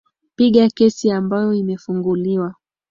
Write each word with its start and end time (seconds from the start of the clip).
pinga 0.35 0.69
kesi 0.77 1.11
ambayo 1.11 1.53
imefunguliwa 1.53 2.55